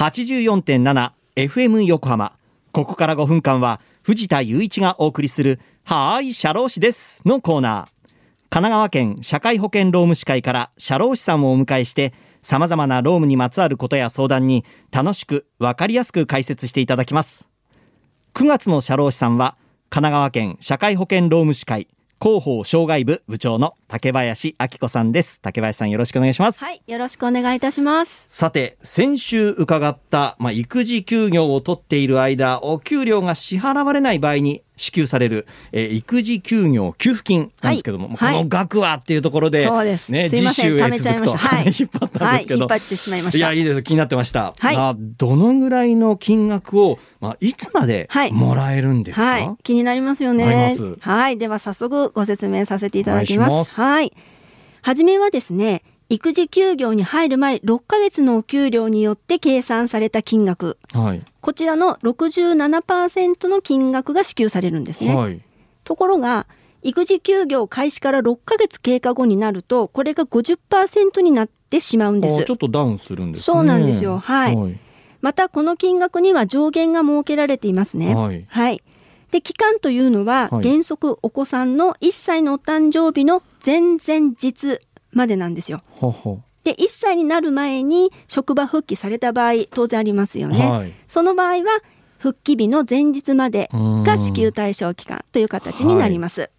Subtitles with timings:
[0.00, 2.32] 84.7 FM 横浜。
[2.72, 8.08] ここから5分間は藤田雄一がお送りするはーい社労士ですのコーナー。
[8.48, 17.50] 神奈川県社会保険労務士会から社労士さんをお迎えして様々な労務にまつわることや相談に楽しくわかりやすく解説していただきます。
[18.32, 19.58] 9月の社労士さんは
[19.90, 21.88] 神奈川県社会保険労務士会
[22.22, 25.40] 広報障害部部長の竹林明子さんです。
[25.40, 26.64] 竹林さんよろしくお願いします。
[26.64, 28.24] はい、よろしくお願いいたします。
[28.28, 38.34] さて先週伺った、まあ、育児休業を取っている間お給料が支払われない場合に支給される、えー育児休業給付金なんですけども、はい。
[38.34, 40.08] この額はっていうところで、そうです。
[40.10, 41.36] ね、すいません、次週へ続くと。
[41.36, 43.38] はい、 引っ張ったんですけど、はい、引っ張ってしまいました。
[43.38, 43.82] いやいいです。
[43.82, 44.76] 気になってました、はい。
[44.76, 48.32] あどのぐらいの金額を、まあ、いつまではい。
[48.32, 50.74] もらえるんですか、はい、気になりますよね。
[50.74, 50.96] す。
[51.00, 53.79] はい、では早速ご説明させていただきます。
[53.84, 54.12] はい。
[54.82, 65.14] はじめはですね、育児休業に入る前6ヶ月のお給料によって計算された金額、はいこちらの67%の金額が支給されるんですね。
[65.14, 65.40] はい
[65.84, 66.46] ところが、
[66.82, 72.54] 育児休業開始から6ヶ月経過後になると、これが50%になってしまうんですあちょ。
[72.54, 74.80] っとダウンするんですねそうなんですよはいはい
[75.20, 78.14] またこの金額には上限が設けられていますね。
[78.14, 78.82] はいはい。
[79.30, 80.68] で期間というのは、はい。
[80.68, 84.80] 原則お子さんの1歳のお誕生日の前々日
[85.12, 85.82] までなんですよ。
[86.00, 90.66] ははで1歳になる前に職場復帰された場合当然ありますよね。
[90.66, 90.92] はい。
[91.06, 91.80] その場合は
[92.18, 94.04] 復帰日の前日までうん。
[94.04, 96.50] が支給対象期間という形になります。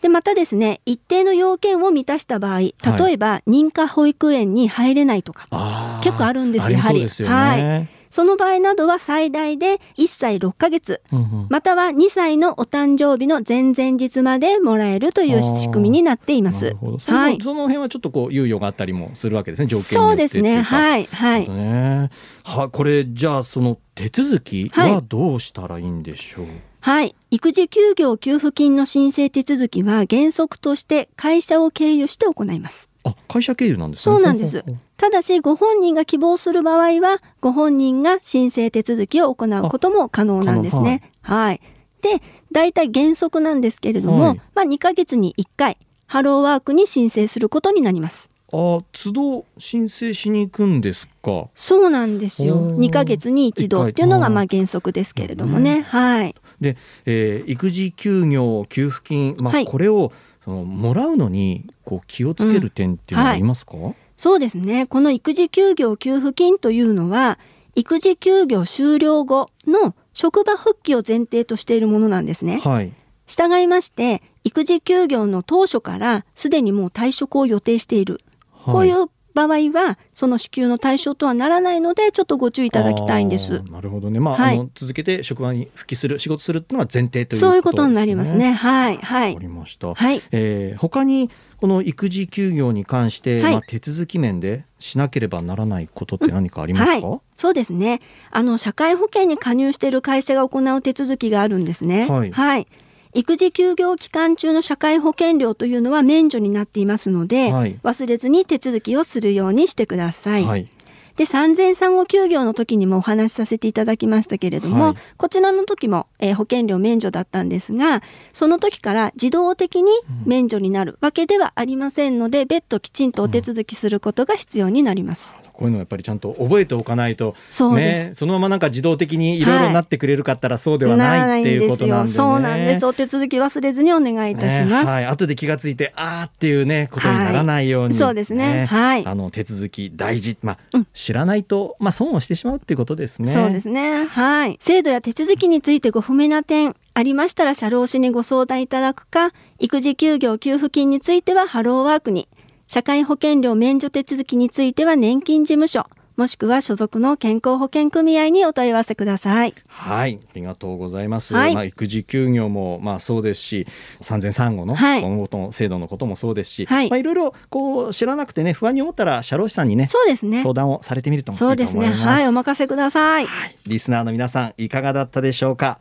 [0.00, 2.72] でまたですね一定の要件を満たした場合例
[3.10, 7.08] えば認可保育園に入れないとか、結構あるんですやはり。
[7.08, 11.46] はいその場合などは最大で1歳6ヶ月うんうん。
[11.48, 16.76] または2歳のお誕生日の前々日までもらえるという仕組みになっています。
[17.06, 17.40] はい。
[17.40, 20.58] その辺はちょっとこう猶予があったりもするわけですね条件によそうですね。
[20.58, 20.62] い。
[20.62, 21.04] はい。
[21.04, 21.48] はい。
[21.48, 22.10] ね。
[22.44, 26.46] はこれじゃあその手続きははどうしたらいいんでしょう、
[26.80, 27.14] はい。
[27.30, 32.90] 育児休業給付金の申請手続きは原則として会社を経由して行います。
[33.04, 34.14] あ会社経由なんですね。
[34.14, 34.64] そうなんです
[34.98, 41.10] ただしご本人が希望する場合はご本人が申請手続きを行うことも可能なんですね。
[41.22, 41.60] はい。
[42.02, 42.20] で、
[42.52, 48.28] 大体原則なんですけれども、はいまあ2ヶ月に1回ハローワークに申請することになります。
[48.52, 51.48] うあ都度申請しに行くんですか？
[51.54, 52.56] そうなんですよ。
[52.56, 55.82] おー2ヶ月に一度っていうのがまあ原則ですけれどもね。
[55.82, 56.34] はい。
[56.60, 56.76] で、
[57.06, 60.10] えー育児休業給付金、まあはいこれを
[60.44, 63.74] そのもらうのにこう気をつける点っていうのはありますか、
[64.18, 64.86] そうですね。
[64.86, 67.38] この育児休業給付金というのは、
[67.74, 72.58] 育児休業終了後の職場復帰を前提としているものなんですね。
[72.58, 72.92] はい
[73.28, 78.22] 従いまして、育児休業の当初からすでにもう退職を予定している。
[78.64, 79.10] こういう
[79.46, 84.18] 場合は、その支給の対象とはならないので、ちょっとご注意いただきたいんですなるほどね。
[84.18, 88.34] まあ、はいあの続けて職場に復帰する仕事するっていうのは前提というそういうこことになります。
[88.34, 88.52] ね。
[88.52, 88.96] はい。
[88.96, 89.40] はいわか。
[89.42, 89.94] りました。
[89.94, 90.20] はい。
[90.32, 97.08] えー他にこの育児休業に関して、はいまあ手続き面でしなければならないことって何かありますか？
[97.08, 98.00] はい、そうですね。
[98.30, 102.06] あの社会保険に加入している会社が行う手続きがあるんですね。
[102.08, 102.66] はい
[103.14, 110.44] 育児休業期間中の社会保険料というのは免除になっていますので、はい忘れずに手続きをするようにしてください。
[110.44, 110.68] はい
[111.18, 114.94] で産前産後休業の時にもお話しさせていただきましたけれども、はい。
[115.16, 118.02] こちらの時も、えー保険料免除だったんですが
[118.32, 119.90] その時から自動的に
[120.24, 125.34] 免除になるわけではありませんので、別途きちんとお手続きすることが必要になります。
[125.58, 132.16] こういうのはやっぱりちゃんと覚えておかないとそね、そのままなんか自動的にいろいろなってくれるかったらそうではないっていうことなんでね。
[132.16, 132.86] そうなんです。
[132.86, 134.84] お手続き忘れずにお願いいたします。
[134.86, 137.98] ねはい、後で気がついてあーっていうねことにならないように、はい。
[137.98, 138.66] そうですね。
[138.66, 139.04] はい。
[139.04, 143.32] あの手続き大事、まあうん知らないとまあ損をしてしまうっていうことですね。
[143.32, 144.04] そうですね。
[144.04, 144.58] はい。
[144.60, 152.28] 制度や手続きについてご不明な点ありましたら社労士にご相談いただくか、育児休業給付金についてはハローワークに、
[152.66, 155.86] 社会保険料免除手続きについては年金事務所、
[156.18, 159.54] もしくは所属の健康保険組合にお問い合わせください。
[159.68, 161.32] はい、ありがとうございます。
[161.32, 163.66] はいまあ育児休業もまあそうですし、
[164.00, 170.42] 産前産後のはい今後の制度のこともそうですし、はいまあいろいろこう知らなくてね不安に思ったら社労士さんにねそうですね。
[170.42, 171.56] 相談をされてみるとそう。
[171.56, 171.86] ですね。
[171.86, 172.26] はい。
[172.26, 173.24] お任せください。
[173.24, 175.78] はい、リスナーの皆さんいかがだったでしょうか？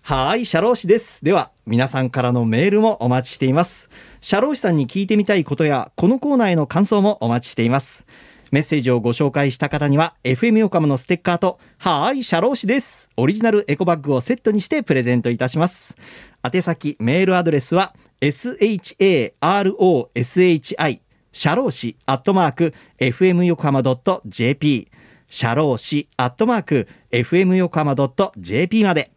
[0.00, 1.24] はい、社労士です。
[1.24, 3.88] では、皆さんからのメールもお待ちしています。
[4.20, 8.04] 社労士さんに聞いてみたいことや、このコーナーへの感想もお待ちしています。
[8.54, 13.10] メッセージをご紹介した方には、FM 横浜のステッカーと、はーい、社労士です。
[13.16, 15.96] オリジナルエコバッグをセットにしてプレゼントいたします。
[16.44, 18.94] 宛先、メールアドレスは、sharoshi、
[21.32, 23.82] 社労士、アットマーク、fm 横浜
[24.24, 24.88] .jp、
[25.28, 27.96] 社労士アットマーク FM 横浜
[28.38, 29.10] .jp まで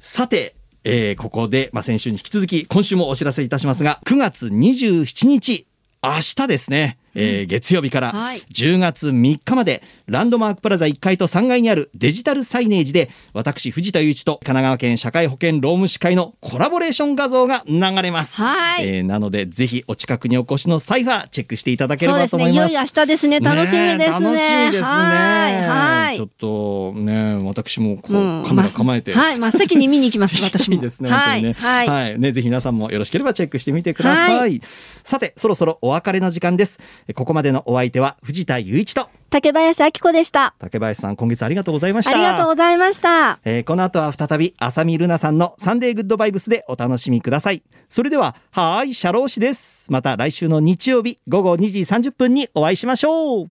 [0.00, 0.54] さて
[0.84, 5.68] えー、ここで、まあ、先週に引き続き今週もお知らせいたしますが9月27日
[6.02, 18.86] 明日ですねえー、月曜日から10月3日まで、ランドマークプラザ1階と3階にあるデジタルサイネージで私藤田雄一と神奈川県社会保険労務士会のコラボレーション画像が流れます、はい。
[18.86, 23.40] えー、なのでぜひお近くにお越しの際はチェックしていただければと思います、ね、いよいよ明日ですね。
[23.40, 24.06] 楽しみですね。
[24.06, 24.86] 楽しみですね。
[24.86, 26.16] はい。
[26.16, 29.38] ちょっとね私もこう、うん、カメラ構えて、はい。
[29.38, 30.82] 真っ先に見に行きます 私も。
[30.82, 34.60] ですねはい、ね、はい、はい、ねぜひ皆さんもよろしければチェックしてみてください、はい、
[35.02, 36.80] さてそろそろお別れの時間です
[37.14, 39.08] ここまでのお相手は藤田雄一と。
[39.30, 40.54] 竹林明子でした。
[40.58, 42.10] 竹林さん今月ありがとうございました。
[42.10, 47.62] ありがとうございました、えー、この後は再び浅見ルナさんのサンデーグッドバイブスでお楽しみください。
[47.88, 49.90] それでははいシャロー氏です。
[49.90, 53.50] また来週の日曜日午後2時30分にお会いしましょう